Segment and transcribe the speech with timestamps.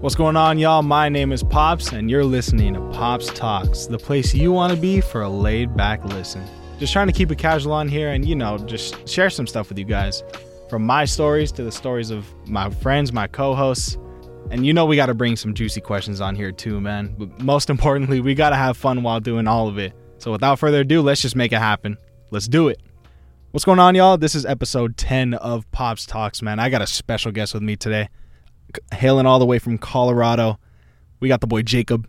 [0.00, 0.80] What's going on, y'all?
[0.80, 4.80] My name is Pops, and you're listening to Pops Talks, the place you want to
[4.80, 6.42] be for a laid back listen.
[6.78, 9.68] Just trying to keep it casual on here and, you know, just share some stuff
[9.68, 10.22] with you guys.
[10.70, 13.98] From my stories to the stories of my friends, my co hosts.
[14.50, 17.14] And you know, we got to bring some juicy questions on here too, man.
[17.18, 19.92] But most importantly, we got to have fun while doing all of it.
[20.16, 21.98] So without further ado, let's just make it happen.
[22.30, 22.80] Let's do it.
[23.50, 24.16] What's going on, y'all?
[24.16, 26.58] This is episode 10 of Pops Talks, man.
[26.58, 28.08] I got a special guest with me today
[28.92, 30.58] hailing all the way from Colorado.
[31.20, 32.06] We got the boy Jakob.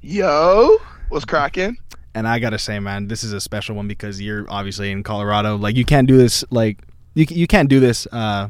[0.00, 1.76] Yo, what's cracking?
[2.14, 5.56] And I gotta say, man, this is a special one because you're obviously in Colorado.
[5.56, 6.44] Like you can't do this.
[6.50, 6.78] Like
[7.14, 8.48] you you can't do this uh,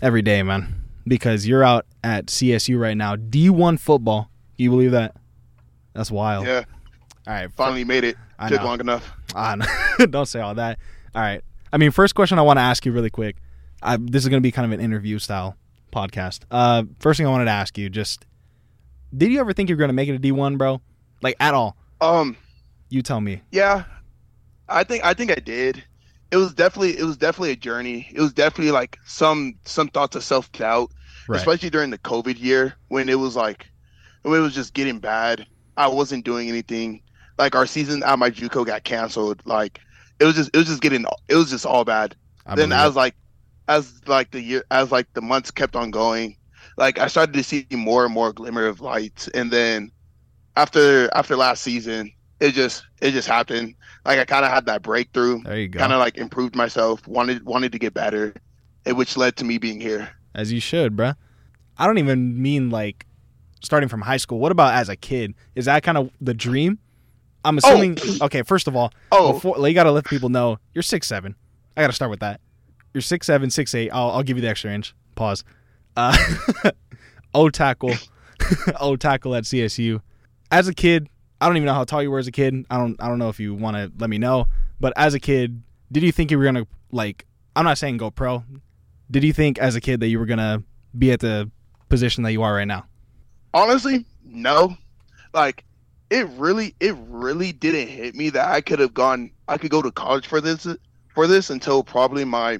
[0.00, 0.74] every day, man,
[1.06, 3.16] because you're out at CSU right now.
[3.16, 4.30] D1 football.
[4.56, 5.14] Can you believe that?
[5.94, 6.46] That's wild.
[6.46, 6.64] Yeah.
[7.26, 7.52] All right.
[7.52, 8.16] Finally made it.
[8.38, 8.66] I Took know.
[8.66, 9.12] long enough.
[9.34, 10.06] Ah, no.
[10.06, 10.78] don't say all that.
[11.14, 11.42] All right.
[11.72, 13.36] I mean, first question I want to ask you really quick.
[13.82, 15.56] I, this is going to be kind of an interview style
[15.92, 16.40] podcast.
[16.50, 18.26] Uh, first thing I wanted to ask you, just
[19.16, 20.80] did you ever think you were going to make it a D one, bro?
[21.22, 21.76] Like at all?
[22.00, 22.36] Um,
[22.88, 23.42] You tell me.
[23.52, 23.84] yeah,
[24.68, 25.82] I think I think I did.
[26.30, 28.08] It was definitely it was definitely a journey.
[28.12, 30.90] It was definitely like some some thoughts of self doubt,
[31.28, 31.36] Right.
[31.38, 33.66] especially during the COVID year when it was like
[34.22, 35.46] when it was just getting bad.
[35.76, 37.02] I wasn't doing anything.
[37.38, 39.42] Like our season at my JUCO got canceled.
[39.44, 39.80] Like
[40.20, 42.16] it was just it was just getting it was just all bad.
[42.46, 43.14] I then believe as like
[43.68, 46.36] as like the year as like the months kept on going
[46.76, 49.90] like i started to see more and more glimmer of light and then
[50.56, 54.82] after after last season it just it just happened like i kind of had that
[54.82, 55.78] breakthrough there you go.
[55.78, 58.34] kind of like improved myself wanted wanted to get better
[58.86, 61.14] which led to me being here As you should, bruh.
[61.78, 63.06] I don't even mean like
[63.62, 64.38] starting from high school.
[64.38, 65.34] What about as a kid?
[65.54, 66.78] Is that kind of the dream?
[67.44, 67.68] I'm oh.
[67.68, 67.98] assuming.
[68.20, 71.34] Okay, first of all, oh before you got to let people know you're six seven.
[71.76, 72.40] I got to start with that.
[72.94, 73.90] You're six seven, six eight.
[73.90, 74.94] I'll I'll give you the extra inch.
[75.14, 75.44] Pause.
[75.96, 76.16] Uh,
[77.34, 77.94] O tackle,
[78.80, 80.00] O tackle at CSU.
[80.50, 81.08] As a kid,
[81.40, 82.66] I don't even know how tall you were as a kid.
[82.70, 84.46] I don't I don't know if you want to let me know.
[84.80, 87.26] But as a kid, did you think you were gonna like?
[87.56, 88.44] I'm not saying go pro.
[89.10, 90.62] Did you think as a kid that you were gonna
[90.98, 91.50] be at the
[91.88, 92.86] position that you are right now?
[93.54, 94.74] honestly no
[95.34, 95.62] like
[96.08, 99.82] it really it really didn't hit me that i could have gone i could go
[99.82, 100.66] to college for this
[101.14, 102.58] for this until probably my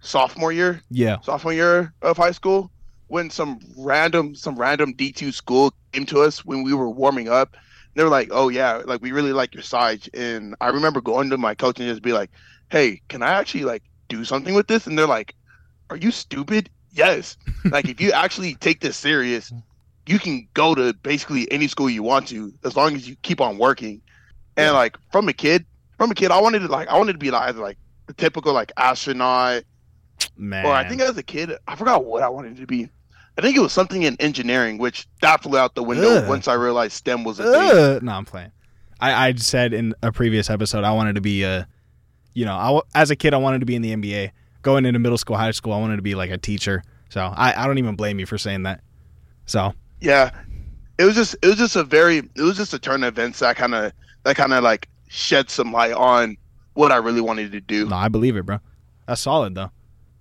[0.00, 1.18] sophomore year Yeah.
[1.22, 2.70] sophomore year of high school
[3.08, 7.56] when some random some random D2 school came to us when we were warming up.
[7.96, 11.30] They were like, "Oh yeah, like we really like your size." And I remember going
[11.30, 12.30] to my coach and just be like,
[12.70, 15.34] "Hey, can I actually like do something with this?" And they're like,
[15.90, 17.36] "Are you stupid?" Yes.
[17.70, 19.52] like if you actually take this serious,
[20.06, 23.40] you can go to basically any school you want to as long as you keep
[23.40, 24.02] on working.
[24.56, 24.72] And Yeah.
[24.74, 25.66] like from a kid,
[25.98, 28.52] from a kid, I wanted to like I wanted to be like like the typical
[28.52, 29.64] like astronaut
[30.36, 30.64] Man.
[30.64, 32.88] or I think as a kid, I forgot what I wanted to be.
[33.38, 36.28] I think it was something in engineering, which that flew out the window Ugh.
[36.28, 37.54] once I realized STEM was a thing.
[37.54, 38.02] Ugh.
[38.02, 38.52] No, I'm playing.
[39.00, 41.66] I, I said in a previous episode I wanted to be a,
[42.34, 44.32] you know, I, as a kid I wanted to be in the NBA.
[44.62, 46.82] Going into middle school, high school, I wanted to be like a teacher.
[47.08, 48.82] So I, I don't even blame you for saying that.
[49.46, 50.30] So Yeah,
[50.98, 53.38] it was just it was just a very it was just a turn of events
[53.38, 53.92] that kind of
[54.24, 56.36] that kind of like shed some light on
[56.74, 57.88] what I really wanted to do.
[57.88, 58.58] no, I believe it, bro.
[59.06, 59.70] That's solid though.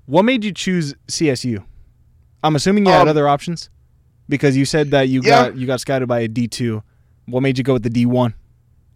[0.09, 1.63] What made you choose CSU?
[2.43, 3.69] I'm assuming you had Um, other options
[4.27, 5.29] because you said that you Yeah.
[5.49, 6.81] got you got scouted by a D2.
[7.27, 8.33] What made you go with the D1,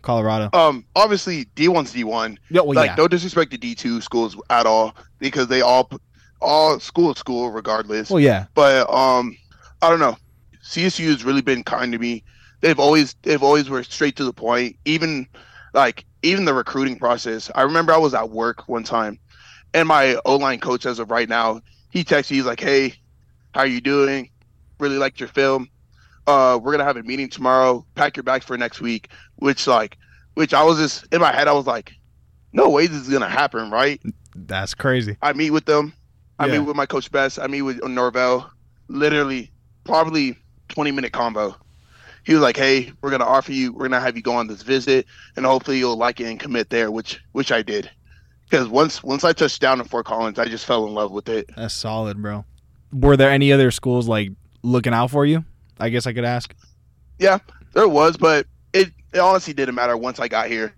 [0.01, 0.49] Colorado?
[0.57, 2.39] Um, obviously D one's D one.
[2.49, 5.87] yeah, well, like yeah, no disrespect to D two schools at all because they all
[6.41, 8.09] all school school regardless.
[8.09, 9.37] well, yeah, but um
[9.83, 10.17] i don't know
[10.65, 12.23] csu has really been kind to me
[12.61, 15.27] they've always they've always were straight to the point even
[15.73, 19.17] like even the recruiting process i remember i was at work one time
[19.73, 22.93] and my o-line coach as of right now he texts me he's like hey
[23.53, 24.29] how are you doing
[24.79, 25.67] really liked your film
[26.27, 29.97] uh we're gonna have a meeting tomorrow pack your bags for next week which like
[30.35, 31.93] which i was just in my head i was like
[32.53, 34.01] no way this is gonna happen right
[34.35, 35.15] that's crazy.
[35.21, 35.93] I meet with them.
[36.39, 36.53] I Yeah.
[36.53, 37.37] meet with my coach Best.
[37.37, 38.49] I meet with Norvell.
[38.87, 39.51] Literally,
[39.83, 40.35] probably
[40.69, 41.55] 20 minute combo.
[42.23, 43.71] He was like, "Hey, we're gonna offer you.
[43.73, 45.05] We're gonna have you go on this visit,
[45.35, 47.91] and hopefully you'll like it and commit there." Which, which I did,
[48.53, 51.27] because once once I touched down in Fort Collins, I just fell in love with
[51.27, 51.49] it.
[51.57, 52.45] That's solid, bro.
[52.91, 54.29] Were there any other schools like
[54.61, 55.43] looking out for you?
[55.79, 56.53] I guess I could ask.
[57.17, 57.39] Yeah,
[57.73, 60.75] there was, but it, it honestly didn't matter once I got here.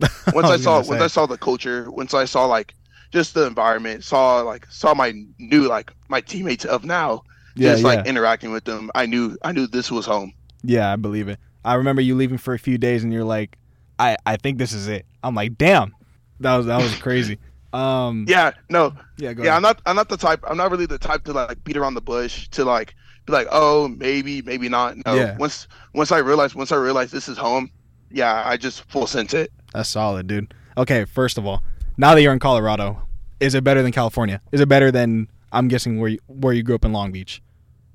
[0.34, 1.00] Once I, was saw once.
[1.00, 2.74] I saw the culture, once I saw like
[3.12, 7.22] just the environment, saw like saw my new like my teammates of now,
[7.54, 8.90] Yeah, just yeah, like interacting with them.
[8.96, 10.32] I knew I knew this was home.
[10.64, 10.92] yeah.
[10.92, 11.38] I believe it.
[11.64, 13.56] I remember you leaving for a few days, and you're like,
[14.00, 15.94] "I, I think this is it." I'm like, "Damn,
[16.42, 17.38] that was that was crazy."
[17.72, 19.50] Um, Yeah, no, yeah, go yeah.
[19.50, 19.56] ahead.
[19.56, 19.82] I'm not.
[19.86, 20.40] I'm not the type.
[20.46, 22.94] I'm not really the type to like beat around the bush to like
[23.26, 24.96] be like, oh, maybe, maybe not.
[25.06, 25.14] No.
[25.14, 25.36] Yeah.
[25.38, 27.70] Once once I realized once I realized this is home,
[28.10, 29.50] yeah, I just full sent it.
[29.72, 30.52] That's solid, dude.
[30.76, 31.62] Okay, first of all,
[31.96, 33.02] now that you're in Colorado,
[33.40, 34.40] is it better than California?
[34.52, 37.40] Is it better than I'm guessing where you, where you grew up in Long Beach?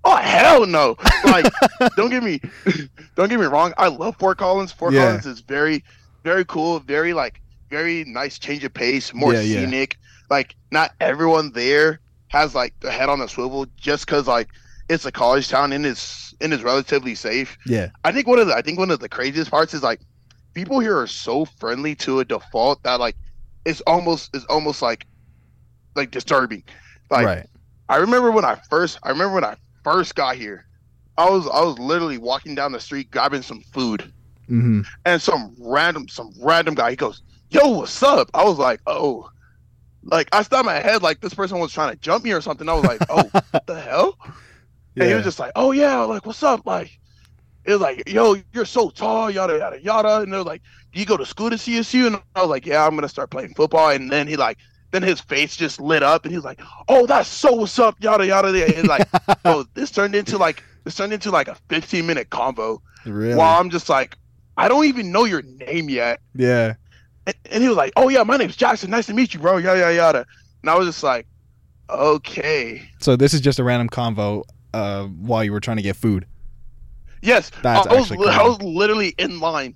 [0.03, 0.95] Oh hell no!
[1.25, 1.51] Like,
[1.97, 2.39] don't get me,
[3.15, 3.73] don't get me wrong.
[3.77, 4.71] I love Fort Collins.
[4.71, 5.05] Fort Yeah.
[5.07, 5.83] Collins is very,
[6.23, 6.79] very cool.
[6.79, 9.13] Very like, very nice change of pace.
[9.13, 9.59] More Yeah, yeah.
[9.61, 9.97] scenic.
[10.29, 11.99] Like, not everyone there
[12.29, 14.49] has like the head on a swivel just because like
[14.89, 17.57] it's a college town and it's and is relatively safe.
[17.65, 17.89] Yeah.
[18.03, 20.01] I think one of the I think one of the craziest parts is like
[20.53, 23.15] people here are so friendly to a default that like
[23.65, 25.05] it's almost it's almost like
[25.95, 26.63] like disturbing.
[27.09, 27.45] Like right.
[27.89, 30.65] I remember when I first I remember when I first got here.
[31.17, 34.11] I was I was literally walking down the street grabbing some food
[34.47, 38.81] hmm and some random some random guy he goes, "Yo, what's up?" I was like,
[38.87, 39.29] "Oh."
[40.03, 42.69] Like I stopped my head like this person was trying to jump me or something.
[42.69, 44.17] I was like, "Oh, what the hell?"
[44.95, 45.03] Yeah.
[45.03, 46.97] And he was just like, "Oh yeah, like what's up?" Like
[47.65, 50.61] it was like, "Yo, you're so tall, yada yada yada." And they're like,
[50.93, 53.31] "Do you go to school to CSU?" And I was like, "Yeah, I'm gonna start
[53.31, 54.57] playing football." And then he like,
[54.91, 57.97] then his face just lit up, and he was like, "Oh, that's so what's up,
[57.99, 59.07] yada yada." And like,
[59.43, 62.79] oh, this turned into like this turned into like a 15 minute convo.
[63.05, 63.35] really?
[63.35, 64.17] While I'm just like,
[64.55, 66.21] I don't even know your name yet.
[66.33, 66.75] Yeah.
[67.27, 68.89] And, and he was like, "Oh yeah, my name's Jackson.
[68.89, 70.25] Nice to meet you, bro." Yada yada yada.
[70.63, 71.27] And I was just like,
[71.89, 74.43] "Okay." So this is just a random convo
[74.73, 76.25] uh, while you were trying to get food.
[77.21, 79.75] Yes, That's I, was I was literally in line.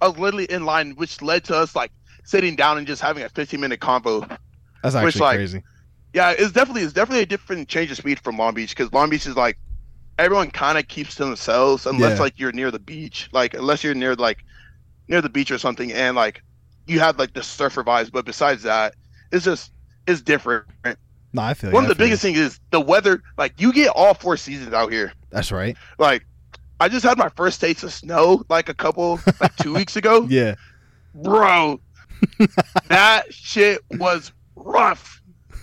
[0.00, 1.92] I was literally in line, which led to us like
[2.24, 4.26] sitting down and just having a 15 minute convo.
[4.82, 5.62] That's Which, actually like, crazy.
[6.14, 9.10] Yeah, it's definitely it's definitely a different change of speed from Long Beach because Long
[9.10, 9.58] Beach is like
[10.18, 12.22] everyone kind of keeps to themselves unless Yeah.
[12.22, 14.38] like you're near the beach, like unless you're near like
[15.08, 16.42] near the beach or something, and like
[16.88, 18.10] you have like the surfer vibes.
[18.10, 18.94] But besides that,
[19.32, 19.72] it's just
[20.06, 20.66] it's different.
[21.34, 22.06] No, I feel you, One of I the you.
[22.06, 23.22] biggest things is the weather.
[23.36, 25.12] Like you get all four seasons out here.
[25.30, 25.76] That's right.
[25.98, 26.24] Like
[26.80, 30.26] I just had my first taste of snow like a couple like two weeks ago.
[30.28, 30.54] Yeah.
[31.14, 31.80] bro
[32.88, 35.22] that shit was rough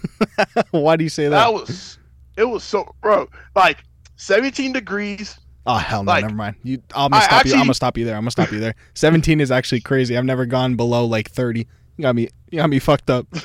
[0.71, 1.31] Why do you say that?
[1.31, 1.97] that was
[2.37, 3.83] it was so bro like
[4.15, 6.55] 17 degrees oh hell no, like, never mind.
[6.63, 7.53] You, I'm gonna I stop you.
[7.53, 8.15] I'm gonna stop you there.
[8.15, 8.75] I'm gonna stop you there.
[8.93, 10.17] 17 is actually crazy.
[10.17, 11.67] I've never gone below like 30.
[11.97, 12.29] You got me.
[12.51, 13.27] You got me fucked up.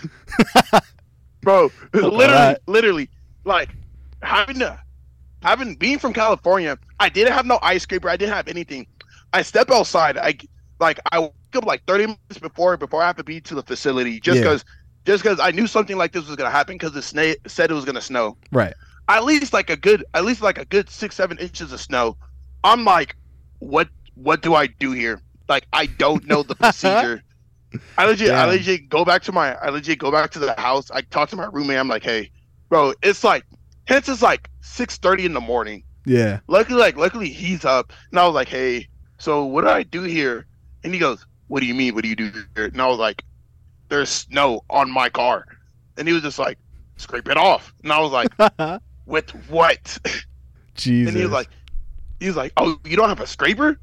[1.42, 3.10] bro literally literally
[3.44, 3.70] like
[4.22, 4.78] having to
[5.42, 8.86] having being from california i didn't have no ice scraper i didn't have anything
[9.32, 10.34] i step outside i
[10.80, 13.62] like i woke up like 30 minutes before before i have to be to the
[13.62, 14.42] facility just Yeah.
[14.42, 14.64] because
[15.06, 17.74] just because i knew something like this was gonna happen because the sna- said it
[17.74, 18.74] was gonna snow Right.
[19.16, 22.16] At least like a good at least like a good six seven inches of snow.
[22.64, 23.16] I'm like
[23.58, 25.20] what what do i do here?
[25.48, 27.22] Like i don't know the procedure.
[27.96, 28.48] I legit i Damn.
[28.50, 30.90] legit go back to my i legit go back to the house.
[30.90, 31.78] I talk to my roommate.
[31.78, 32.30] I'm like hey
[32.68, 33.44] bro it's like
[33.86, 35.82] hence it's like 6.30 in the morning.
[36.06, 36.40] Yeah.
[36.48, 37.92] luckily like luckily he's up.
[38.10, 40.46] And i was like hey so what do i do here?
[40.84, 41.94] And he goes what do you mean?
[41.94, 42.66] What do you do here?
[42.66, 43.22] And i was like
[43.88, 45.46] there's snow on my car.
[45.96, 46.58] And he was just like
[46.96, 47.72] scrape it off.
[47.82, 48.80] And i was like
[49.10, 49.98] with what
[50.74, 51.08] Jesus.
[51.08, 51.48] and he was like,
[52.20, 53.78] he was like, oh, you don't have a scraper?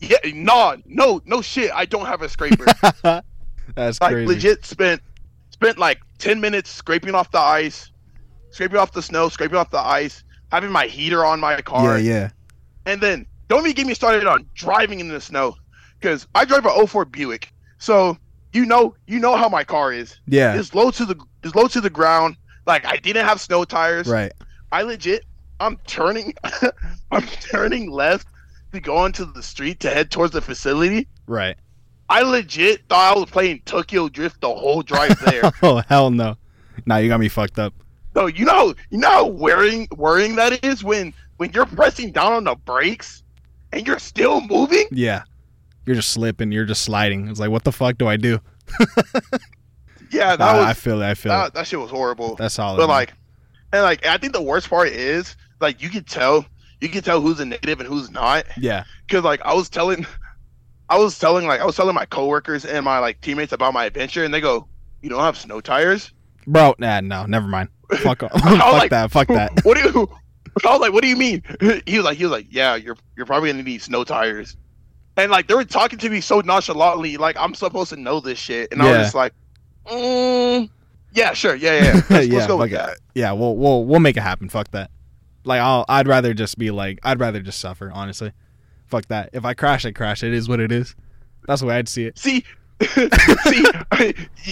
[0.00, 1.72] Yeah, no, no, no shit.
[1.74, 2.66] I don't have a scraper.
[3.74, 4.26] That's like crazy.
[4.26, 5.02] legit spent
[5.50, 7.90] spent like ten minutes scraping off the ice,
[8.50, 10.22] scraping off the snow, scraping off the ice,
[10.52, 11.98] having my heater on my car.
[11.98, 12.30] Yeah, yeah.
[12.86, 15.56] and then don't even get me started on driving in the snow,
[15.98, 18.16] because I drive a 04 Buick, so
[18.52, 20.18] you know you know how my car is.
[20.26, 20.58] Yeah.
[20.58, 22.36] It's low to the it's low to the ground.
[22.66, 24.06] Like I didn't have snow tires.
[24.06, 24.32] Right.
[24.72, 25.24] I legit,
[25.60, 26.34] I'm turning,
[27.10, 28.26] I'm turning left
[28.72, 31.08] to go onto the street to head towards the facility.
[31.26, 31.56] Right.
[32.10, 35.50] I legit thought I was playing Tokyo Drift the whole drive there.
[35.62, 36.36] Oh hell no.
[36.86, 37.74] Nah, you got me fucked up.
[38.14, 42.32] no, you know, you know how worrying, worrying that is when when you're pressing down
[42.32, 43.22] on the brakes
[43.72, 44.86] and you're still moving.
[44.90, 45.22] Yeah.
[45.86, 46.50] You're just slipping.
[46.52, 47.28] You're just sliding.
[47.28, 48.40] It's like, what the fuck do I do?
[50.10, 51.06] Yeah, that Nah, was I feel it.
[51.06, 51.54] I feel that, it.
[51.54, 52.34] that shit was horrible.
[52.36, 52.78] That's solid.
[52.78, 53.12] but like,
[53.72, 56.44] and like, I think the worst part is like you can tell,
[56.80, 58.44] you can tell who's a native and who's not.
[58.56, 58.84] yeah.
[59.06, 60.06] because like I was telling,
[60.88, 63.84] I was telling like I was telling my coworkers and my like teammates about my
[63.84, 64.66] adventure, and they go,
[65.02, 66.12] "You don't have snow tires?"
[66.46, 67.68] Bro, nah, no, never mind.
[67.98, 68.32] Fuck, off.
[68.32, 69.10] fuck like- that.
[69.10, 69.52] Fuck that.
[69.64, 70.08] what do you?
[70.64, 71.42] I was like, "What do you mean?"
[71.86, 74.56] He was like, "He was like, yeah, you're you're probably gonna need snow tires,"
[75.16, 78.38] and like they were talking to me so nonchalantly, like I'm supposed to know this
[78.38, 79.34] shit, and I was just like,
[79.86, 80.70] mm,
[81.12, 84.16] "Yeah, sure, yeah, yeah, let's, let's Yeah, go with that." Yeah, we'll we'll we'll make
[84.16, 84.48] it happen.
[84.48, 84.90] Fuck that.
[85.44, 88.32] Like I'll I'd rather just be like I'd rather just suffer, honestly.
[88.86, 89.30] Fuck that.
[89.32, 90.22] If I crash, I crash.
[90.22, 90.94] It is what it is.
[91.46, 92.18] That's the way I'd see it.
[92.18, 92.44] See,
[92.82, 93.64] see,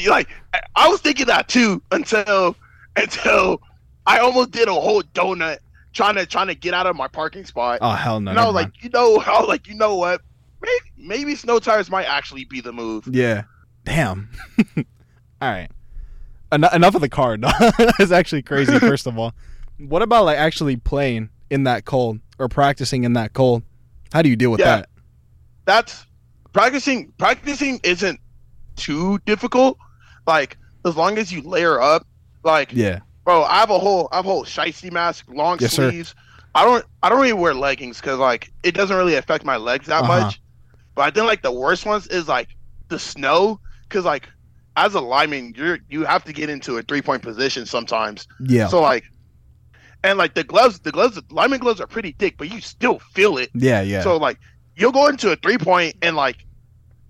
[0.09, 0.29] like
[0.75, 2.57] I- was thinking that too until
[2.97, 3.61] until
[4.07, 5.59] I almost did a whole donut
[5.93, 7.79] trying to trying to get out of my parking spot.
[7.83, 8.31] Oh hell no.
[8.31, 8.73] and I was mind.
[8.75, 10.21] like, you know, I was like, you know what?
[10.63, 13.07] Maybe, maybe snow tires might actually be the move.
[13.11, 13.45] Yeah.
[13.85, 14.31] Damn.
[14.77, 14.85] all
[15.43, 15.69] right.
[16.53, 17.37] En- enough of the car.
[17.37, 17.53] dog.
[17.99, 18.79] That's actually crazy.
[18.79, 19.33] First of all,
[19.79, 23.62] what about like actually playing in that cold or practicing in that cold?
[24.12, 24.76] How do you deal with Yeah.
[24.76, 24.88] that?
[25.65, 26.07] That's
[26.53, 27.12] practicing.
[27.19, 28.21] Practicing isn't
[28.76, 29.79] too difficult.
[30.26, 32.07] Like as long as you layer up.
[32.45, 33.00] Like, Yeah.
[33.25, 35.91] bro, I have a whole, I have a whole shiesty mask, long Yes, sir.
[35.91, 36.15] sleeves.
[36.55, 39.87] I don't, I don't really wear leggings because like it doesn't really affect my legs
[39.87, 40.21] that Uh-huh.
[40.26, 40.41] much.
[40.95, 42.49] But I think like the worst ones is like
[42.88, 44.29] the snow because like
[44.76, 48.28] as a lineman, you're you have to get into a three point position sometimes.
[48.40, 48.68] Yeah.
[48.68, 49.04] So like,
[50.04, 52.99] and like the gloves, the gloves, the lineman gloves are pretty thick, but you still
[52.99, 53.50] feel it.
[53.54, 53.80] yeah.
[53.80, 54.02] Yeah.
[54.02, 54.38] So like,
[54.76, 56.45] you'll go into a three point and like,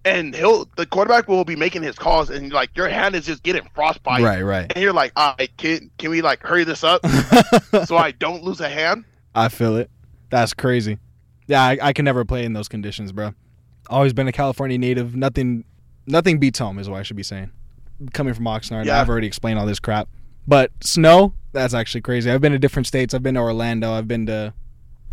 [0.04, 3.42] and he'll the quarterback will be making his calls, and like your hand is just
[3.42, 4.42] getting frostbite, right.
[4.42, 4.72] Right.
[4.72, 7.04] and you're like, all right, can can we like hurry this up
[7.86, 9.04] so I don't lose a hand?
[9.34, 9.90] I feel it.
[10.30, 10.98] That's crazy.
[11.48, 13.34] Yeah, I, I can never play in those conditions, bro.
[13.88, 15.14] Always been a California native.
[15.14, 15.64] Nothing,
[16.06, 17.50] nothing beats home is what I should be saying.
[18.12, 19.00] Coming from Oxnard, Yeah.
[19.00, 20.08] I've already explained all this crap.
[20.46, 22.30] But snow, that's actually crazy.
[22.30, 23.14] I've been to different states.
[23.14, 23.92] I've been to Orlando.
[23.92, 24.52] I've been to.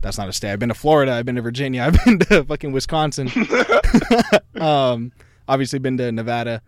[0.01, 0.51] That's not a state.
[0.51, 1.13] I've been to Florida.
[1.13, 1.81] I've been to Virginia.
[1.83, 3.31] I've been to fucking Wisconsin.
[4.59, 5.12] um,
[5.47, 6.62] obviously been to Nevada,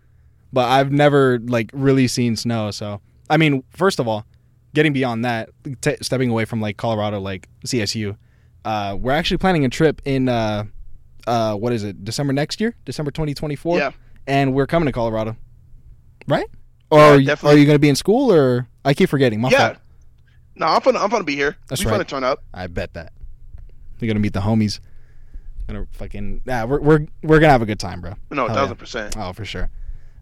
[0.52, 2.70] but I've never like really seen snow.
[2.70, 4.24] So I mean, first of all,
[4.74, 8.16] getting beyond that, t- stepping away from like Colorado, like CSU,
[8.64, 10.64] uh, we're actually planning a trip in uh,
[11.26, 12.04] uh, what is it?
[12.04, 13.78] December next year, December twenty twenty four.
[13.78, 13.92] Yeah.
[14.26, 15.36] And we're coming to Colorado,
[16.28, 16.46] right?
[16.90, 17.56] Or Yeah, are, you, definitely.
[17.56, 19.40] are you going to be in school or I keep forgetting?
[19.40, 19.58] My yeah.
[19.68, 19.78] fault.
[20.58, 21.54] No, I'm gonna I'm gonna be here.
[21.68, 21.96] That's we right.
[21.98, 22.42] gonna turn up.
[22.54, 23.12] I bet that.
[24.00, 24.80] We're gonna meet the homies.
[25.68, 28.14] Gonna fucking yeah, we're we're we're gonna have a good time, bro.
[28.30, 28.80] No, Hell thousand yeah.
[28.80, 29.16] percent.
[29.18, 29.68] Oh, for sure.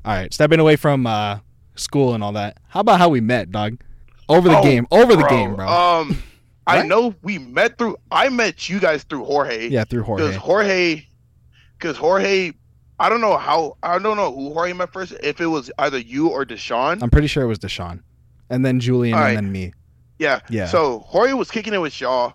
[0.04, 1.38] All right, stepping away from uh,
[1.76, 2.58] school and all that.
[2.68, 3.78] How about how we met, dog?
[4.28, 5.68] Over the Oh, game, over the game, bro.
[5.68, 6.20] Um,
[6.66, 7.96] I know we met through.
[8.10, 9.68] I met you guys through Jorge.
[9.68, 10.24] yeah, through Jorge.
[10.24, 10.36] because.
[10.42, 11.06] Jorge,
[11.78, 12.52] because Jorge,
[12.98, 15.12] I don't know how, I don't know who Jorge met first.
[15.22, 17.02] If it was either you or Deshaun.
[17.02, 18.00] I'm pretty sure it was Deshaun,
[18.50, 19.72] and then Julian, All and then me.
[20.18, 20.40] yeah.
[20.48, 20.66] Yeah.
[20.66, 22.32] So Jorge was kicking it with Shaw,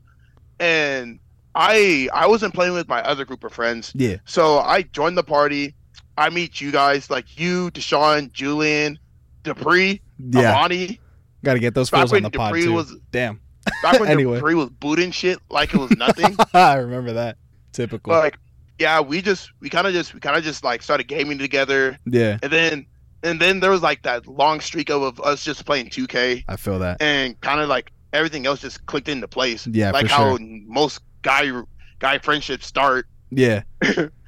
[0.60, 1.20] and
[1.56, 3.92] I I wasn't playing with my other group of friends.
[3.96, 5.76] Yeah, So I joined the party.
[6.18, 9.00] I meet you guys like you, Deshaun, Julian,
[9.44, 10.52] Dupree, yeah.
[10.54, 11.00] Amani.
[11.46, 12.74] Got to get those fools on the pod Dupree too.
[12.74, 13.40] was Damn,
[13.82, 14.36] back when Anyway.
[14.36, 16.36] Dupree was booting shit like it was nothing.
[16.54, 17.38] I remember that.
[17.72, 18.12] Typical.
[18.12, 18.38] like
[18.80, 21.98] yeah, we just we kind of just we kind of just like started gaming together.
[22.06, 22.86] yeah, and then
[23.24, 26.56] and then there was like that long streak of, of us just playing 2K I
[26.56, 27.02] feel that.
[27.02, 29.68] and kind of like everything else just clicked into place.
[29.68, 30.48] Yeah, like how sure.
[30.66, 31.52] most guy
[32.00, 33.08] guy friendships start.
[33.32, 33.62] Yeah,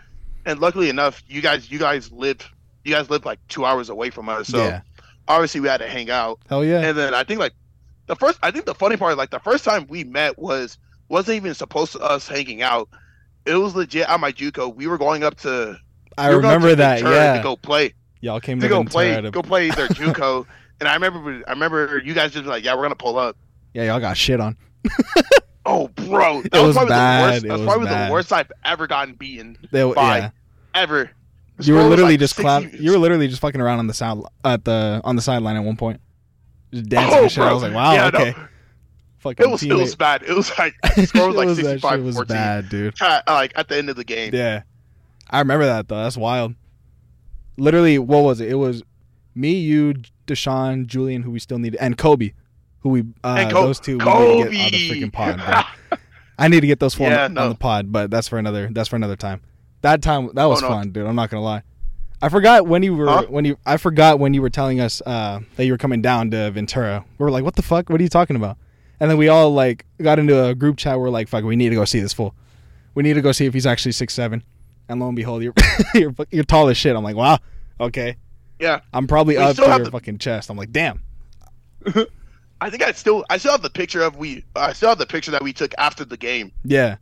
[0.46, 2.40] And luckily enough, you guys you guys live
[2.84, 4.82] you guys live like two hours away from us, so yeah.
[5.28, 6.40] obviously we had to hang out.
[6.50, 6.82] Hell yeah.
[6.82, 7.54] And then I think like
[8.08, 10.78] the first I think the funny part like the first time we met was
[11.10, 12.90] wasn't even supposed to us hanging out.
[13.46, 14.76] It was legit on my JUCO.
[14.76, 15.78] We were going up to
[16.18, 17.02] I we remember to that.
[17.02, 17.94] Yeah, to go play.
[18.22, 20.46] y'all came to to go Ventura play to- go play their JUCO.
[20.80, 23.36] and I remember I remember you guys just like, yeah, we're gonna pull up.
[23.74, 24.58] Yeah, y'all got shit on.
[25.64, 27.46] Oh, bro, that It was probably bad, the worst.
[27.46, 28.10] it That's was probably bad.
[28.10, 30.18] the worst I've ever gotten beaten They, Bye.
[30.18, 30.30] yeah.
[30.74, 31.12] ever.
[31.58, 32.74] The You were literally like, just 60 cloud.
[32.74, 35.64] You were literally just fucking around on the sound at the on the sideline at
[35.64, 36.02] one point,
[36.74, 37.44] just dancing Oh, and shit.
[37.44, 38.34] I was like, wow, Yeah, no.
[39.22, 40.24] Fucking It was it was bad.
[40.24, 40.74] It was like
[41.06, 42.36] score was It like was- that 65 was 14.
[42.36, 42.94] bad, dude.
[43.02, 44.34] At, like at the end of the game.
[44.34, 44.64] Yeah,
[45.30, 46.02] I remember that though.
[46.04, 46.56] That's wild.
[47.58, 48.50] Literally, what was it?
[48.50, 48.82] It was
[49.36, 49.96] me, you,
[50.28, 52.34] Deshaun, Julian, who we still need, and Kobe,
[52.80, 54.10] who we uh, And Co- those two we need
[54.44, 55.00] to get on the Kobe.
[55.00, 55.66] freaking pod.
[56.40, 57.44] I need to get those four Yeah, on, no.
[57.44, 58.70] on the pod, but that's for another.
[58.72, 59.42] That's for another time.
[59.82, 60.74] That time that was Oh, no.
[60.74, 61.06] fun, dude.
[61.06, 61.62] I'm not gonna lie.
[62.24, 63.26] I forgot when you were Huh?
[63.30, 63.58] when you.
[63.66, 67.04] I forgot when you were telling us uh, that you were coming down to Ventura.
[67.20, 67.90] We were like, "What the fuck?
[67.90, 68.58] What are you talking about?"
[69.02, 70.98] And then we all like got into a group chat.
[71.00, 72.34] We're like, "Fuck, we need to go see this fool.
[72.94, 74.44] We need to go see if he's actually six seven.
[74.88, 75.54] And lo and behold, you're
[75.96, 76.96] you're, you're tall as shit.
[76.96, 77.40] I'm like, "Wow,
[77.80, 78.16] okay."
[78.60, 78.82] Yeah.
[78.94, 80.50] I'm probably We up to your the- fucking chest.
[80.50, 81.02] I'm like, "Damn."
[82.62, 85.08] I think I still I still have the picture of we I still have the
[85.08, 86.52] picture that we took after the game.
[86.64, 86.98] Yeah.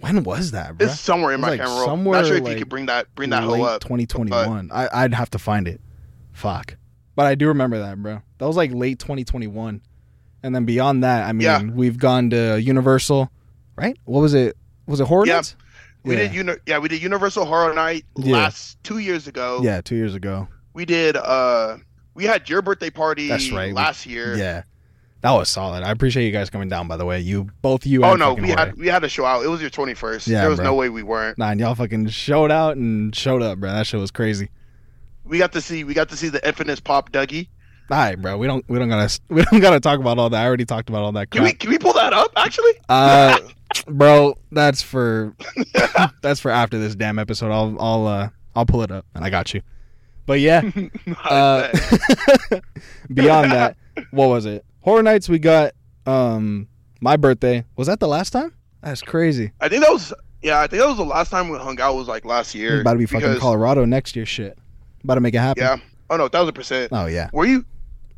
[0.00, 0.86] When was that, bro?
[0.88, 1.84] It's somewhere in It my like, camera roll.
[1.86, 3.82] somewhere, Not sure if like, you could bring that bring that up.
[3.82, 4.70] 2021.
[4.72, 5.80] I, I'd have to find it.
[6.32, 6.76] Fuck.
[7.14, 8.22] But I do remember that, bro.
[8.38, 9.82] That was like late 2021.
[10.42, 11.62] And then beyond that, I mean, Yeah.
[11.62, 13.30] we've gone to Universal,
[13.76, 13.96] right?
[14.04, 14.56] What was it?
[14.86, 15.36] Was it Horror Yeah.
[15.36, 15.56] Nights?
[16.04, 16.22] We yeah.
[16.22, 18.32] did uni- yeah, we did Universal Horror Night Yeah.
[18.32, 19.60] last two years ago.
[19.62, 20.48] Yeah, two years ago.
[20.74, 21.76] We did uh
[22.14, 23.68] we had your birthday party That's right.
[23.68, 24.36] We- last year.
[24.36, 24.62] Yeah.
[25.20, 25.84] That was solid.
[25.84, 27.20] I appreciate you guys coming down, by the way.
[27.20, 28.54] You, both you Oh and no, we Jorge.
[28.56, 29.44] had we had a show out.
[29.44, 30.26] It was your twenty first.
[30.26, 30.66] Yeah, there was bro.
[30.66, 31.38] no way we weren't.
[31.38, 33.70] Nah, and y'all fucking showed out and showed up, bro.
[33.70, 34.48] That shit was crazy.
[35.24, 37.46] We got to see we got to see the infamous Pop Dougie.
[37.92, 38.38] All right, bro.
[38.38, 40.42] We don't we don't gotta we don't gotta talk about all that.
[40.42, 42.32] I already talked about all that Can we can we pull that up?
[42.36, 43.38] Actually, Uh,
[43.86, 45.36] bro, that's for
[46.22, 47.50] that's for after this damn episode.
[47.52, 49.60] I'll I'll uh I'll pull it up and I got you.
[50.24, 50.62] But yeah,
[51.24, 51.68] uh,
[53.12, 53.76] beyond that,
[54.10, 54.64] what was it?
[54.80, 55.28] Horror Nights.
[55.28, 55.72] We got
[56.06, 56.68] um
[57.00, 57.64] my birthday.
[57.76, 58.54] Was that the last time?
[58.82, 59.52] That's crazy.
[59.60, 60.60] I think that was yeah.
[60.60, 61.94] I think that was the last time we hung out.
[61.94, 62.76] Was like last year.
[62.76, 64.24] We're about to be fucking because- Colorado next year.
[64.24, 64.56] Shit,
[65.04, 65.62] about to make it happen.
[65.62, 65.76] Yeah.
[66.08, 66.90] Oh no, thousand percent.
[66.92, 67.28] Oh yeah.
[67.32, 67.64] Were you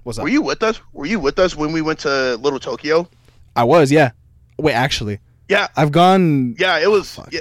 [0.05, 0.23] What's up?
[0.23, 0.81] were you with us?
[0.93, 3.09] Were you with us when we went to Little Tokyo?
[3.57, 3.91] I was.
[3.91, 4.13] Yeah.
[4.59, 5.19] Wait, actually,
[5.49, 6.55] Yeah, I've gone.
[6.59, 6.79] yeah.
[6.79, 7.33] It was oh, Fuck.
[7.33, 7.41] yeah,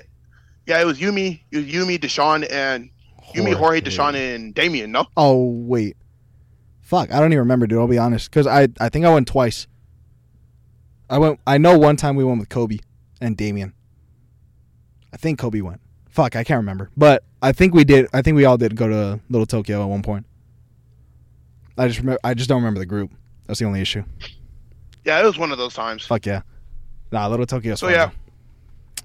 [0.66, 0.82] yeah.
[0.82, 2.90] It was Yumi, it was Yumi, Deshaun, and
[3.36, 4.92] Yumi, Jorge, Deshaun, and Damien.
[4.92, 5.96] No, Oh wait,
[6.82, 7.12] fuck!
[7.12, 7.78] I don't even remember, dude.
[7.78, 9.68] I'll be honest, because I I think I went twice.
[11.10, 11.40] I went.
[11.46, 12.80] I know one time we went with Kobe
[13.22, 13.74] and Damien.
[15.14, 15.82] I think Kobe went.
[16.10, 18.08] Fuck, I can't remember, but I think we did.
[18.12, 20.26] I think we all did go to Little Tokyo at one point.
[21.78, 22.20] I just remember.
[22.24, 23.12] I just don't remember the group.
[23.48, 24.04] That's the only issue.
[25.06, 26.06] yeah, it was one of those times.
[26.06, 26.42] Fuck yeah.
[27.12, 27.76] Nah, Little Tokyo.
[27.76, 28.10] So, yeah.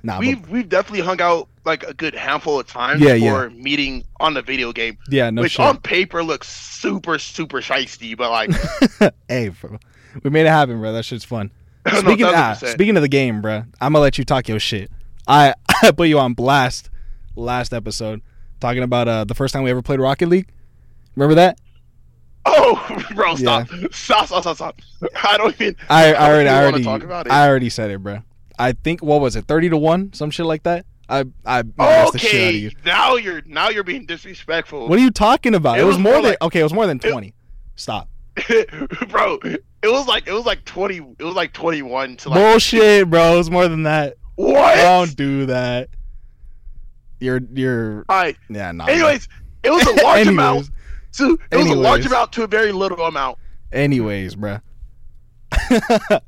[0.03, 3.63] Nah, We've we've definitely hung out like a good handful of times Yeah, before yeah.
[3.63, 5.67] meeting on the video game, yeah, no which shit.
[5.67, 9.77] on paper looks super super shisty, but like hey, bro,
[10.23, 10.93] we made it happen, bro.
[10.93, 11.51] That shit's fun.
[11.93, 14.89] no, Speaking, ah, speaking of the game, bro, I'm gonna let you talk your shit.
[15.27, 16.91] I, I put you on blast
[17.35, 18.23] last episode
[18.61, 20.49] talking about uh, the first time we ever played Rocket League.
[21.17, 21.59] Remember that?
[22.51, 23.69] Oh, bro, stop.
[23.91, 24.81] stop, stop, stop, stop.
[25.23, 25.77] I don't even.
[25.91, 27.33] I, I already, I already, talk about it.
[27.33, 28.23] I already said it, bro.
[28.59, 30.87] I think what was it, thirty to one, some shit like that.
[31.09, 32.69] I, I messed the shit out of you.
[32.69, 35.79] Okay, now you're now you're being disrespectful, What are you talking about?
[35.79, 36.61] It, It was, was more more than okay.
[36.61, 37.35] It was more than twenty.
[37.77, 38.09] Stop.
[39.09, 39.39] bro.
[39.43, 40.97] It was like it was like twenty.
[40.97, 43.35] It was like twenty one to like Bullshit, bro.
[43.35, 44.17] It was more than that.
[44.37, 44.77] what?
[44.77, 45.89] Don't do that.
[47.21, 48.05] You're, you're.
[48.09, 48.37] All right.
[48.49, 48.87] Yeah, nah.
[48.87, 49.29] Anyways,
[49.63, 50.71] it was a large amount.
[51.19, 53.39] To, it was a large amount to a very little amount.
[53.73, 54.63] Anyways, bruh.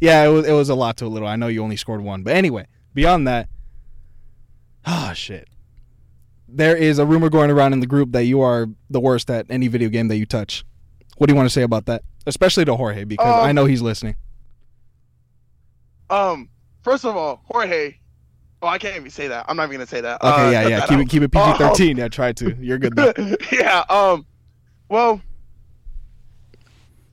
[0.00, 1.28] yeah, it was it was a lot to a little.
[1.28, 3.48] I know you only scored one, but anyway, beyond that,
[4.86, 5.48] ah, shit.
[6.48, 9.46] There is a rumor going around in the group that you are the worst at
[9.50, 10.64] any video game that you touch.
[11.18, 12.02] What do you want to say about that?
[12.26, 14.16] Especially to Jorge, because Um, I know he's listening.
[16.10, 16.48] Um,
[16.82, 17.96] first of all, Jorge.
[18.62, 19.44] Oh, I can't even say that.
[19.48, 20.22] I'm not even gonna say that.
[20.22, 20.80] Okay, Uh, yeah, yeah.
[20.86, 21.00] Keep out.
[21.00, 21.96] it keep it PG thirteen.
[21.96, 22.56] Yeah, try to.
[22.60, 23.12] You're good though.
[23.52, 23.84] yeah.
[23.88, 24.26] Um.
[24.88, 25.20] Well,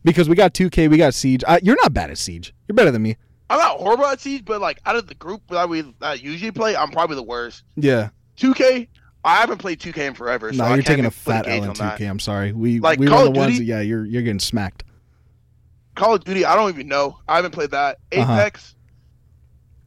[0.03, 1.43] Because we got 2K, we got Siege.
[1.47, 2.53] I, you're not bad at Siege.
[2.67, 3.17] You're better than me.
[3.49, 6.51] I'm not horrible at Siege, but like out of the group that we that usually
[6.51, 7.63] play, I'm probably the worst.
[7.75, 8.09] Yeah.
[8.37, 8.87] 2K,
[9.23, 10.51] I haven't played 2K in forever.
[10.53, 11.99] So no, you're taking a fat L in that.
[11.99, 12.09] 2K.
[12.09, 12.51] I'm sorry.
[12.53, 13.53] We Like, we Call were the ones.
[13.53, 14.83] Duty- yeah, you're you're getting smacked.
[15.95, 17.19] Call of Duty, I don't even know.
[17.27, 17.99] I haven't played that.
[18.11, 18.33] Uh-huh.
[18.33, 18.75] Apex,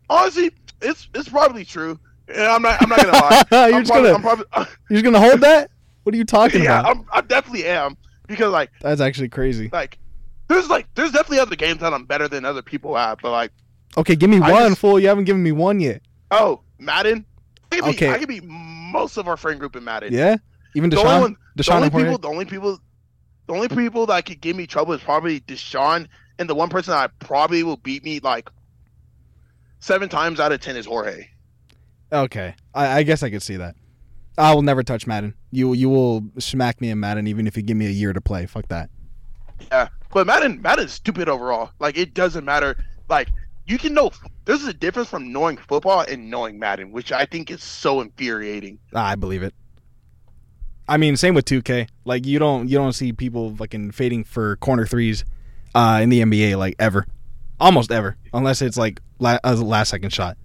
[0.09, 1.98] honestly, it's it's probably true.
[2.29, 3.42] And I'm not I'm not gonna lie.
[3.68, 4.44] You're I'm just probably, gonna I'm probably,
[4.90, 5.70] you're just gonna hold that?
[6.09, 6.97] What are you talking yeah, about?
[6.97, 7.94] I'm, I definitely am
[8.29, 9.68] because like That's actually crazy.
[9.71, 9.99] like
[10.49, 13.53] there's like there's definitely other games that I'm better than other people at, but like
[13.94, 14.99] Okay, give me I one, just- fool.
[14.99, 16.01] You haven't given me one yet.
[16.31, 17.27] oh Madden,
[17.71, 18.11] I could be, Okay.
[18.11, 20.14] I could be most of our friend group in Madden.
[20.14, 20.38] Yeah,
[20.75, 21.66] even the only Deshaun.
[21.66, 22.81] the only people, the only people,
[23.47, 26.92] the only people that could give me trouble is probably Deshaun, and the one person
[26.92, 28.49] that probably will beat me like
[29.81, 31.27] seven times out of ten is Jorge.
[32.11, 33.75] Okay, I, I guess I could see that.
[34.38, 35.35] I will never touch Madden.
[35.51, 38.20] You you will smack me in Madden even if you give me a year to
[38.20, 38.46] play.
[38.46, 38.88] Fuck that.
[39.72, 41.70] Yeah, but Madden, Madden's stupid overall.
[41.81, 42.77] Like it doesn't matter.
[43.09, 43.29] Like
[43.66, 44.11] you can know.
[44.44, 48.79] There's a difference from knowing football and knowing Madden, which I think is so infuriating.
[48.94, 49.55] I believe it.
[50.88, 51.88] I mean, same with 2K.
[52.05, 55.24] Like you don't you don't see people fucking fading for corner threes
[55.74, 57.07] uh, in the NBA like ever,
[57.61, 60.38] almost ever, unless it's like la- a last second shot.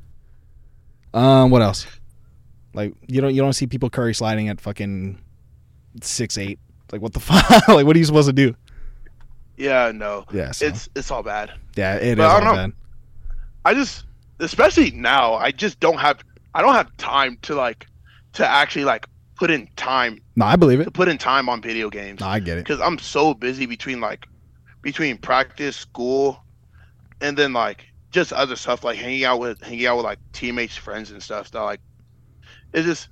[1.13, 1.86] Um, what else?
[2.74, 5.22] Like you don't you don't see people Curry sliding at fucking
[6.02, 6.60] six eight.
[6.92, 7.68] Like what the fuck?
[7.68, 8.56] like what are you supposed to do?
[9.58, 11.52] Yeah, no, Yeah, so, it's it's all bad.
[11.76, 12.62] yeah, it is but I don't know.
[12.64, 12.74] bad.
[13.66, 14.06] I just,
[14.40, 16.20] especially now, I just don't have.
[16.56, 17.86] I don't have time to like
[18.34, 20.94] to actually like put in time No, I believe to it.
[20.94, 22.20] put in time on video games.
[22.20, 22.66] No, I get it.
[22.66, 24.26] because I'm so busy between like
[24.82, 26.44] between practice, school,
[27.22, 30.76] and then like just other stuff like hanging out with hanging out with like teammates,
[30.76, 31.52] friends, and stuff.
[31.52, 31.80] That like
[32.74, 33.10] it's just,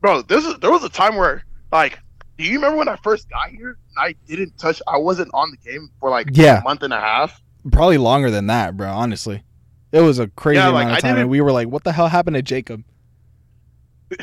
[0.00, 0.22] bro.
[0.22, 1.98] This is there was a time where like,
[2.38, 3.78] do you remember when I first got here?
[3.96, 4.80] and I didn't touch.
[4.88, 6.60] I wasn't on the game for like Yeah.
[6.60, 7.40] a month and a half.
[7.70, 8.88] Probably longer than that, bro.
[8.88, 9.42] Honestly,
[9.92, 12.08] it was a crazy Yeah, amount of time, and we were like, "What the hell
[12.08, 12.82] happened to Jakob?"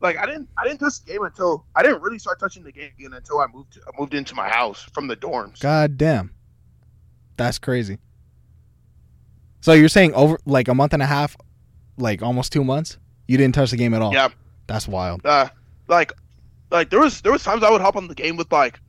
[0.00, 2.72] Like I didn't I didn't touch the game until I didn't really start touching the
[2.72, 5.60] game again until I moved to, I moved into my house from the dorms.
[5.60, 6.34] God damn.
[7.38, 7.98] That's crazy.
[9.62, 11.36] So you're saying over like a month and a half,
[11.96, 14.12] like almost two months, you didn't touch the game at all?
[14.12, 14.28] Yeah.
[14.66, 15.24] That's wild.
[15.26, 15.48] uh,
[15.88, 16.12] like
[16.70, 18.80] like there was there was times I would hop on the game with like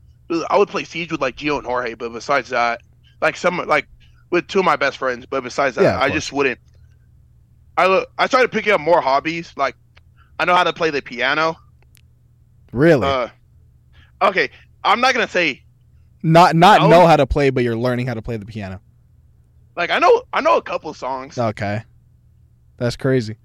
[0.50, 2.82] I would play Siege with like Gio and Jorge, but besides that,
[3.22, 3.88] like some like
[4.32, 6.14] with two of my best friends, but besides that, Yeah, I course.
[6.14, 6.60] just wouldn't.
[7.78, 9.54] I lo- I started picking up more hobbies.
[9.58, 9.76] Like
[10.40, 11.58] I know how to play the piano.
[12.72, 13.06] Really?
[13.08, 13.28] Uh,
[14.22, 14.50] okay,
[14.84, 15.62] I'm not gonna say
[16.24, 18.80] not not know how to play, but you're learning how to play the piano.
[19.76, 21.38] like I know I know a couple songs.
[21.38, 21.84] Okay,
[22.78, 23.36] that's crazy.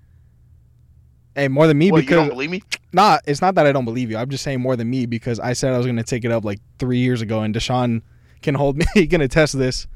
[1.41, 2.63] Hey, more than me What, you because don't believe me?
[2.93, 3.23] not.
[3.27, 4.19] It's not that I don't believe you.
[4.19, 6.31] I'm just saying more than me because I said I was going to take it
[6.31, 8.03] up like three years ago, and Deshaun
[8.43, 8.85] can hold me.
[8.93, 9.87] he can attest this.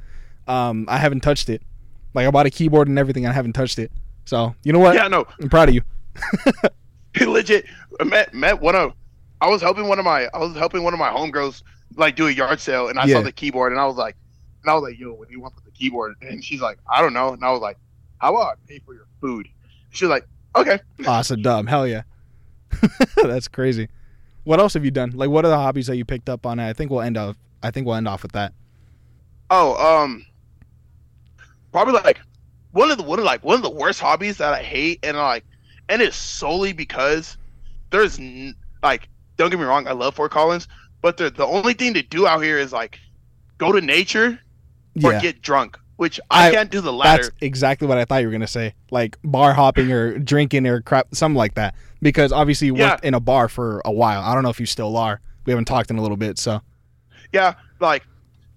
[0.49, 1.61] Um, I haven't touched it.
[2.15, 3.27] Like I bought a keyboard and everything.
[3.27, 3.93] I haven't touched it.
[4.25, 4.95] So you know what?
[4.95, 5.83] Yeah, no, I'm proud of you.
[7.27, 7.67] legit.
[8.01, 8.95] I met met one of.
[9.41, 10.29] I was helping one of my.
[10.33, 11.63] I was helping one of my homegirls
[11.97, 13.17] like do a yard sale, and I Yeah.
[13.17, 14.17] saw the keyboard, and I was like,
[14.63, 16.79] and I was like, "Yo, what do you want for the keyboard?" And she's like,
[16.91, 17.77] "I don't know," and I was like,
[18.19, 19.47] "How about I pay for your food?"
[19.91, 20.27] She's like,
[20.57, 21.67] "Okay." Awesome, dumb.
[21.67, 22.03] Hell yeah.
[23.23, 23.89] That's crazy.
[24.45, 25.13] What else have you done?
[25.13, 26.59] Like, what are the hobbies that you picked up on?
[26.61, 27.37] I think we'll end off.
[27.63, 28.53] I think we'll end off with that.
[29.51, 30.27] Oh, um,
[31.73, 32.21] probably like
[32.73, 35.17] one of the one of like one of the worst hobbies that I hate, and
[35.17, 35.45] like,
[35.89, 37.37] and it's solely because
[37.91, 40.69] there's n- like, don't get me wrong, I love Fort Collins,
[41.03, 43.01] but the the only thing to do out here is like
[43.59, 44.39] go to nature
[45.03, 47.23] or Yeah, get drunk, which I, I- can't do the latter.
[47.25, 48.75] that's exactly what I thought you were gonna say.
[48.91, 51.75] Like bar hopping or drinking or crap, something like that.
[52.03, 54.21] Because obviously you worked in a bar for a while.
[54.23, 55.21] I don't know if you still are.
[55.47, 56.61] We haven't talked in a little bit, so
[57.33, 58.05] Yeah, like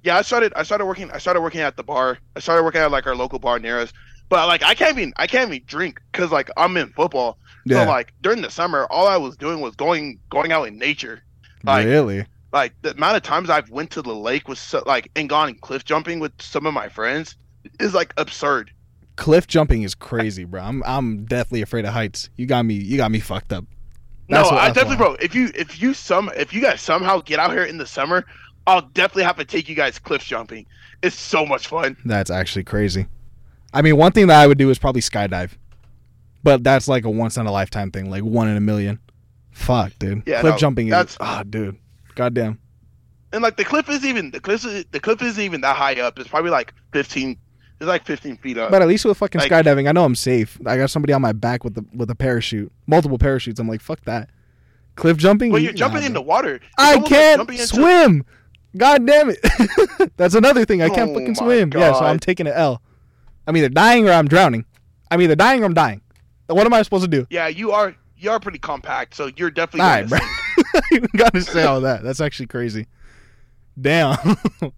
[0.04, 2.18] yeah, I started I started working I started working at the bar.
[2.36, 3.92] I started working at like our local bar near us.
[4.30, 7.38] But like I can't even I can't even drink because like I'm in football.
[7.66, 7.84] yeah.
[7.86, 11.22] So like during the summer, all I was doing was going going out in nature.
[11.64, 12.26] like- really?
[12.54, 15.54] Like the amount of times I've went to the lake with so, like and gone
[15.56, 17.36] cliff jumping with some of my friends
[17.80, 18.72] is like absurd.
[19.18, 20.62] Cliff jumping is crazy, bro.
[20.62, 22.30] I'm I'm deathly afraid of heights.
[22.38, 22.76] You got me.
[22.76, 23.66] You got me fucked up.
[24.30, 25.14] No, That's what- I definitely, bro.
[25.16, 28.26] If you if you some if you guys somehow get out here in the summer,
[28.66, 30.66] I'll definitely have to take you guys cliff jumping.
[31.02, 31.98] It's so much fun.
[32.06, 33.08] That's actually crazy.
[33.74, 35.52] I mean, one thing that I would do is probably skydive,
[36.44, 39.00] but that's like a once in a lifetime thing, like one in a million.
[39.52, 40.24] Fuck, dude.
[40.26, 41.78] Yeah, Cliff no, jumping is that's- ah, dude.
[42.18, 42.60] Goddamn.
[43.32, 46.00] And like the cliff is even the cliff is, the cliff isn't even that high
[46.02, 46.18] up.
[46.20, 47.38] It's probably like fifteen.
[47.80, 48.72] It's like fifteen feet up.
[48.72, 50.58] But at least with fucking like- skydiving, I know I'm safe.
[50.66, 53.60] I got somebody on my back with the with a parachute, multiple parachutes.
[53.60, 54.30] I'm like, fuck that.
[54.96, 55.52] Cliff jumping.
[55.52, 56.56] Well, You- you're jumping nah, in the water.
[56.56, 58.26] It's I can't into- swim.
[58.76, 60.12] God damn it.
[60.18, 60.82] That's another thing.
[60.82, 61.72] I can't Oh fucking swim.
[61.76, 62.82] Yeah, so I'm taking an L.
[63.46, 64.66] I'm either dying or I'm drowning.
[65.10, 66.02] I'm either dying or I'm dying.
[66.48, 67.26] What am I supposed to do?
[67.30, 69.82] Yeah, you are you are pretty compact, so you're definitely.
[70.04, 70.20] All bro.
[70.92, 72.04] you gotta say all that.
[72.04, 72.88] That's actually crazy.
[73.80, 74.18] Damn.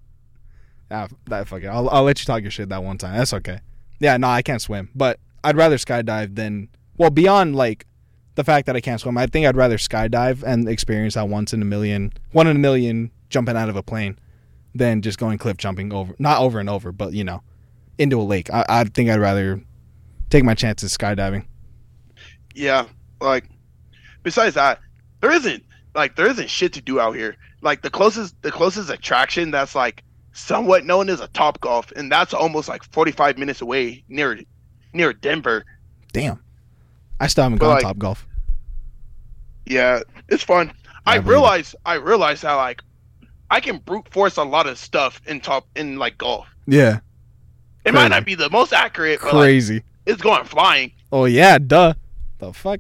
[0.91, 1.67] ah, that fuck it.
[1.67, 3.17] I'll, I'll let you talk your shit that one time.
[3.17, 3.60] That's okay.
[3.99, 7.86] Yeah, no, I can't swim, but I'd rather skydive than well beyond like
[8.36, 9.17] the fact that I can't swim.
[9.17, 12.60] I think I'd rather skydive and experience that once in a million, one in a
[12.60, 14.17] million jumping out of a plane,
[14.75, 17.41] than just going cliff jumping over, not over and over, but you know,
[17.97, 18.49] into a lake.
[18.52, 19.62] I, I think I'd rather
[20.30, 21.45] take my chances skydiving.
[22.56, 22.86] Yeah,
[23.21, 23.45] like
[24.23, 24.80] besides that,
[25.21, 25.63] there isn't
[26.00, 27.36] like there isn't shit to do out here.
[27.62, 32.12] Like the closest the closest attraction that's like somewhat known as a Top Golf, and
[32.12, 34.40] that's almost like 45 minutes away near
[34.94, 35.66] near Denver.
[36.14, 36.40] Damn.
[37.20, 38.26] I still haven't But, gone like, top golf.
[39.66, 40.72] Yeah, it's fun.
[41.06, 42.82] I I, realize I realize how like
[43.52, 46.48] I can brute force a lot of stuff in top in like golf.
[46.66, 47.00] Yeah.
[47.86, 49.84] It might not be the most accurate, but like, Crazy.
[50.06, 50.92] it's going flying.
[51.12, 51.94] Oh yeah, duh.
[52.40, 52.80] The fuck?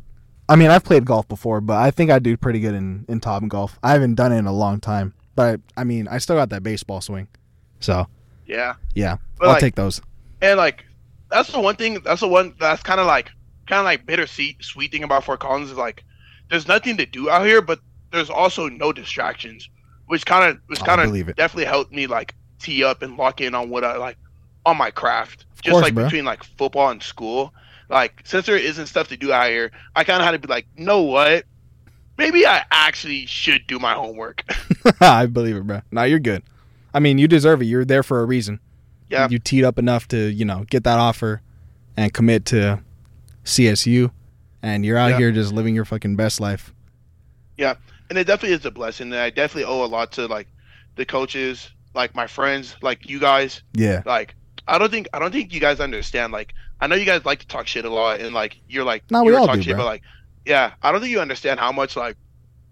[0.49, 3.19] I mean, I've played golf before, but I think I do pretty good in in
[3.19, 3.77] top golf.
[3.83, 6.63] I haven't done it in a long time, but I mean, I still got that
[6.63, 7.27] baseball swing.
[7.79, 8.07] So
[8.47, 10.01] Yeah, yeah, but I'll like, take those.
[10.41, 10.85] and like
[11.29, 11.99] that's the one thing.
[12.03, 13.29] That's the one that's kind of like
[13.67, 16.03] kind of like bittersweet sweet thing about Fort Collins is like
[16.49, 17.79] there's nothing to do out here, but
[18.11, 19.69] there's also no distractions,
[20.07, 23.53] which kind of which kind of definitely helped me like tee up and lock in
[23.53, 24.17] on what I like
[24.65, 25.45] on my craft.
[25.61, 26.05] Just course, like bro.
[26.05, 27.53] between like football and school,
[27.89, 30.47] like since there isn't stuff to do out here, I kind of had to be
[30.47, 31.45] like, you know what?
[32.17, 34.43] Maybe I actually should do my homework.
[35.01, 35.81] I believe it, bro.
[35.91, 36.43] No, you're good.
[36.93, 37.65] I mean, you deserve it.
[37.65, 38.59] You're there for a reason.
[39.09, 39.27] Yeah.
[39.29, 41.41] You teed up enough to you know get that offer
[41.97, 42.81] and commit to
[43.45, 44.11] CSU,
[44.61, 45.17] and you're out Yeah.
[45.17, 46.73] here just living your fucking best life.
[47.57, 47.75] Yeah,
[48.09, 49.11] and it definitely is a blessing.
[49.11, 50.47] And I definitely owe a lot to like
[50.95, 53.63] the coaches, like my friends, like you guys.
[53.73, 54.03] Yeah.
[54.05, 54.35] Like
[54.67, 56.31] I don't think I don't think you guys understand.
[56.33, 59.09] Like I know you guys like to talk shit a lot, and like you're like
[59.11, 60.03] No, we all do, shit, but like
[60.45, 62.17] yeah, I don't think you understand how much like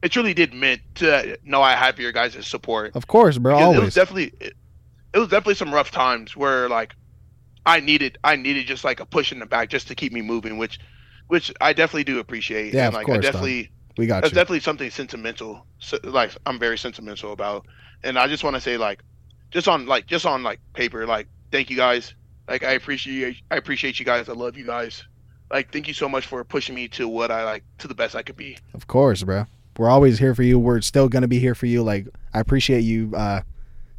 [0.01, 2.95] it truly did meant to know I have your guys' support.
[2.95, 3.57] Of course, bro.
[3.57, 4.53] Because It was definitely it,
[5.13, 6.95] it was definitely some rough times where like
[7.65, 10.21] I needed I needed just like a push in the back just to keep me
[10.21, 10.79] moving, which
[11.27, 12.73] which I definitely do appreciate.
[12.73, 14.35] Yeah, and of course, I definitely We got That's you.
[14.35, 15.65] definitely something sentimental.
[15.79, 17.65] So, like I'm very sentimental about,
[18.03, 19.03] and I just want to say like,
[19.51, 22.13] just on like just on like paper, like thank you guys.
[22.47, 24.29] Like I appreciate I appreciate you guys.
[24.29, 25.03] I love you guys.
[25.51, 28.15] Like thank you so much for pushing me to what I like to the best
[28.15, 28.57] I could be.
[28.73, 29.45] Of course, bro.
[29.77, 30.57] We're always here for you.
[30.59, 31.83] We're still gonna be here for you.
[31.83, 33.41] Like I appreciate you uh,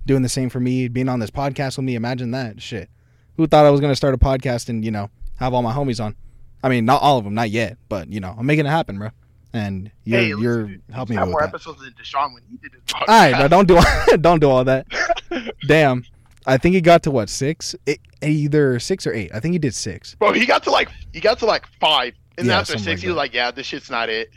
[0.06, 1.94] doing the same for me, being on this podcast with me.
[1.94, 2.90] Imagine that shit.
[3.36, 6.02] Who thought I was gonna start a podcast and you know have all my homies
[6.04, 6.16] on?
[6.62, 8.98] I mean, not all of them, not yet, but you know, I'm making it happen,
[8.98, 9.10] bro.
[9.52, 11.48] And you're Hey, you're listen, helping me have with more that.
[11.50, 13.08] episodes than Deshaun when he did his podcast.
[13.08, 13.48] All right, bro.
[13.48, 14.86] Don't do don't do all that.
[15.68, 16.04] Damn.
[16.48, 17.76] I think he got to what six?
[17.86, 19.30] Eight, either six or eight.
[19.34, 20.14] I think he did six.
[20.14, 22.98] Bro, he got to like he got to like five, and Yeah, after six, like
[22.98, 24.30] he was like, "Yeah, this shit's not it."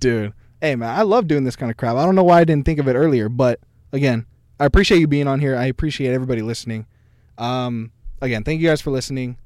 [0.00, 0.32] Dude.
[0.62, 1.96] Hey man, I love doing this kind of crap.
[1.96, 3.60] I don't know why I didn't think of it earlier, but
[3.92, 4.24] again,
[4.58, 5.54] I appreciate you being on here.
[5.54, 6.86] I appreciate everybody listening.
[7.36, 9.36] Um again, thank you guys for listening.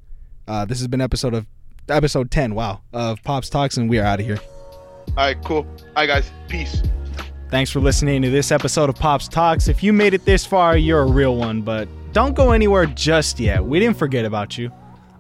[0.47, 1.47] Uh this has been episode of
[1.89, 4.39] episode 10, wow, of Pops Talks and we are out of here.
[5.09, 5.67] All right, cool.
[5.67, 6.81] All right, guys, peace.
[7.51, 9.67] Thanks for listening to this episode of Pops Talks.
[9.67, 13.41] If you made it this far, you're a real one, but don't go anywhere just
[13.41, 13.65] yet.
[13.65, 14.71] We didn't forget about you.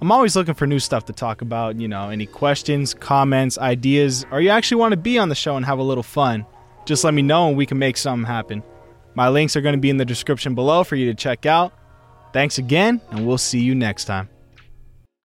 [0.01, 4.25] I'm always looking for new stuff to talk about, you know, any questions, comments, ideas,
[4.31, 6.47] or you actually want to be on the show and have a little fun.
[6.87, 8.63] Just let me know and we can make something happen.
[9.15, 11.73] My links are going to be in the description below for you to check out.
[12.33, 14.29] Thanks again, and we'll see you next time.